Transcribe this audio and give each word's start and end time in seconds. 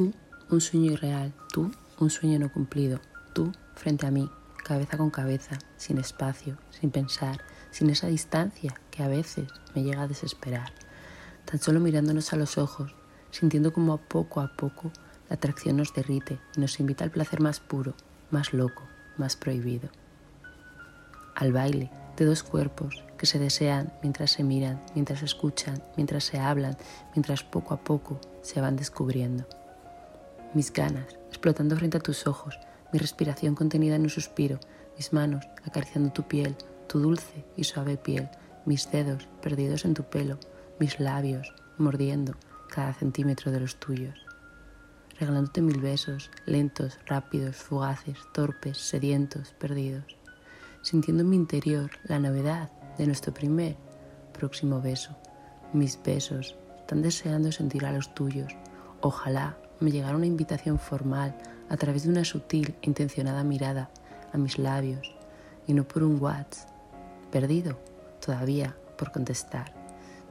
Tú, 0.00 0.14
un 0.48 0.62
sueño 0.62 0.92
irreal, 0.92 1.34
tú, 1.52 1.70
un 1.98 2.08
sueño 2.08 2.38
no 2.38 2.50
cumplido, 2.50 3.00
tú, 3.34 3.52
frente 3.74 4.06
a 4.06 4.10
mí, 4.10 4.30
cabeza 4.64 4.96
con 4.96 5.10
cabeza, 5.10 5.58
sin 5.76 5.98
espacio, 5.98 6.56
sin 6.70 6.90
pensar, 6.90 7.42
sin 7.70 7.90
esa 7.90 8.06
distancia 8.06 8.80
que 8.90 9.02
a 9.02 9.08
veces 9.08 9.50
me 9.74 9.82
llega 9.82 10.00
a 10.00 10.08
desesperar. 10.08 10.72
Tan 11.44 11.60
solo 11.60 11.80
mirándonos 11.80 12.32
a 12.32 12.36
los 12.36 12.56
ojos, 12.56 12.94
sintiendo 13.30 13.74
como 13.74 13.98
poco 13.98 14.40
a 14.40 14.56
poco 14.56 14.90
la 15.28 15.34
atracción 15.36 15.76
nos 15.76 15.92
derrite 15.92 16.38
y 16.56 16.60
nos 16.60 16.80
invita 16.80 17.04
al 17.04 17.10
placer 17.10 17.42
más 17.42 17.60
puro, 17.60 17.92
más 18.30 18.54
loco, 18.54 18.84
más 19.18 19.36
prohibido. 19.36 19.90
Al 21.34 21.52
baile 21.52 21.90
de 22.16 22.24
dos 22.24 22.42
cuerpos 22.42 23.04
que 23.18 23.26
se 23.26 23.38
desean 23.38 23.92
mientras 24.00 24.30
se 24.30 24.44
miran, 24.44 24.82
mientras 24.94 25.18
se 25.18 25.26
escuchan, 25.26 25.82
mientras 25.98 26.24
se 26.24 26.38
hablan, 26.38 26.78
mientras 27.14 27.42
poco 27.42 27.74
a 27.74 27.84
poco 27.84 28.18
se 28.40 28.62
van 28.62 28.76
descubriendo. 28.76 29.46
Mis 30.52 30.72
ganas 30.72 31.16
explotando 31.28 31.76
frente 31.76 31.96
a 31.96 32.00
tus 32.00 32.26
ojos, 32.26 32.58
mi 32.92 32.98
respiración 32.98 33.54
contenida 33.54 33.94
en 33.94 34.02
un 34.02 34.10
suspiro, 34.10 34.58
mis 34.96 35.12
manos 35.12 35.46
acariciando 35.64 36.10
tu 36.12 36.24
piel, 36.24 36.56
tu 36.88 36.98
dulce 36.98 37.44
y 37.56 37.62
suave 37.62 37.96
piel, 37.96 38.28
mis 38.66 38.90
dedos 38.90 39.28
perdidos 39.40 39.84
en 39.84 39.94
tu 39.94 40.02
pelo, 40.02 40.38
mis 40.80 40.98
labios 40.98 41.54
mordiendo 41.78 42.34
cada 42.68 42.92
centímetro 42.92 43.52
de 43.52 43.60
los 43.60 43.78
tuyos, 43.78 44.26
regalándote 45.20 45.62
mil 45.62 45.80
besos, 45.80 46.32
lentos, 46.46 46.98
rápidos, 47.06 47.56
fugaces, 47.56 48.18
torpes, 48.32 48.76
sedientos, 48.76 49.54
perdidos, 49.58 50.16
sintiendo 50.82 51.22
en 51.22 51.30
mi 51.30 51.36
interior 51.36 51.90
la 52.04 52.18
novedad 52.18 52.72
de 52.98 53.06
nuestro 53.06 53.32
primer 53.32 53.76
próximo 54.32 54.80
beso, 54.80 55.16
mis 55.72 56.02
besos, 56.02 56.56
tan 56.88 57.02
deseando 57.02 57.52
sentir 57.52 57.86
a 57.86 57.92
los 57.92 58.12
tuyos, 58.14 58.52
ojalá 59.00 59.56
me 59.80 59.90
llegara 59.90 60.16
una 60.16 60.26
invitación 60.26 60.78
formal 60.78 61.34
a 61.68 61.76
través 61.76 62.04
de 62.04 62.10
una 62.10 62.24
sutil 62.24 62.74
e 62.82 62.86
intencionada 62.86 63.42
mirada 63.44 63.90
a 64.32 64.38
mis 64.38 64.58
labios 64.58 65.14
y 65.66 65.72
no 65.72 65.84
por 65.84 66.02
un 66.02 66.20
WhatsApp, 66.20 66.68
perdido 67.30 67.78
todavía 68.24 68.76
por 68.98 69.12
contestar. 69.12 69.72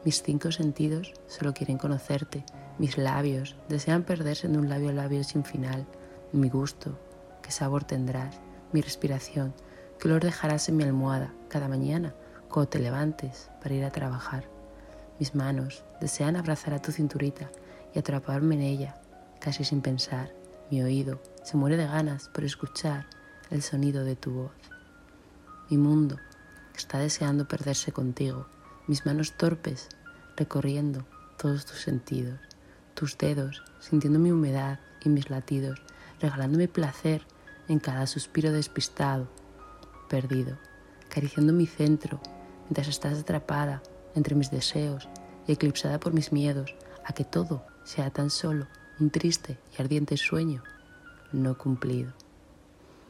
Mis 0.06 0.22
cinco 0.22 0.52
sentidos 0.52 1.14
solo 1.28 1.54
quieren 1.54 1.78
conocerte, 1.78 2.46
mis 2.78 2.98
labios 2.98 3.56
desean 3.68 4.04
perderse 4.04 4.48
en 4.48 4.58
un 4.58 4.70
labio 4.70 4.90
a 4.90 4.94
labio 4.94 5.24
sin 5.24 5.44
final, 5.44 5.86
mi 6.32 6.50
gusto, 6.50 6.98
qué 7.42 7.52
sabor 7.52 7.84
tendrás, 7.84 8.40
mi 8.72 8.82
respiración, 8.82 9.54
qué 9.98 10.08
olor 10.08 10.24
dejarás 10.24 10.70
en 10.70 10.78
mi 10.78 10.84
almohada 10.84 11.34
cada 11.50 11.68
mañana 11.68 12.14
cuando 12.50 12.70
te 12.70 12.80
levantes 12.80 13.50
para 13.62 13.76
ir 13.76 13.84
a 13.84 13.92
trabajar. 13.92 14.46
Mis 15.20 15.36
manos 15.36 15.84
desean 16.00 16.36
abrazar 16.36 16.74
a 16.74 16.82
tu 16.82 16.92
cinturita 16.92 17.50
y 17.94 18.00
atraparme 18.00 18.56
en 18.56 18.62
ella 18.62 18.96
casi 19.40 19.64
sin 19.64 19.82
pensar, 19.82 20.34
mi 20.70 20.82
oído 20.82 21.22
se 21.44 21.58
muere 21.58 21.78
de 21.78 21.88
ganas 21.88 22.30
por 22.30 22.44
escuchar 22.44 23.08
el 23.50 23.62
sonido 23.62 24.04
de 24.04 24.16
tu 24.16 24.32
voz. 24.32 24.52
Mi 25.70 25.78
mundo 25.78 26.18
está 26.76 27.00
deseando 27.00 27.48
perderse 27.48 27.92
contigo, 27.92 28.48
mis 28.88 29.06
manos 29.06 29.38
torpes 29.38 29.90
recorriendo 30.36 31.06
todos 31.38 31.66
tus 31.66 31.82
sentidos, 31.82 32.40
tus 32.94 33.18
dedos 33.18 33.64
sintiendo 33.80 34.20
mi 34.20 34.32
humedad 34.32 34.80
y 35.04 35.10
mis 35.10 35.30
latidos, 35.30 35.82
regalándome 36.20 36.68
placer 36.68 37.26
en 37.68 37.80
cada 37.80 38.08
suspiro 38.08 38.52
despistado, 38.52 39.28
perdido, 40.10 40.58
acariciando 41.06 41.54
mi 41.54 41.68
centro 41.68 42.20
mientras 42.64 42.88
estás 42.88 43.20
atrapada 43.20 43.82
entre 44.16 44.36
mis 44.36 44.52
deseos 44.52 45.08
y 45.48 45.54
eclipsada 45.54 46.00
por 46.00 46.14
mis 46.14 46.32
miedos 46.32 46.76
a 47.06 47.14
que 47.14 47.24
todo 47.24 47.66
sea 47.84 48.10
tan 48.12 48.30
solo 48.30 48.68
un 49.00 49.10
triste 49.10 49.58
y 49.78 49.82
ardiente 49.82 50.18
sueño 50.18 50.62
no 51.32 51.58
cumplido. 51.58 52.12